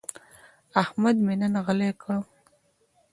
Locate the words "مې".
1.25-1.33